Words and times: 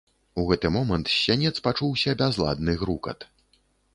У 0.43 0.45
гэты 0.51 0.71
момант 0.77 1.05
з 1.11 1.19
сянец 1.25 1.51
пачуўся 1.67 2.15
бязладны 2.21 2.77
грукат. 2.83 3.19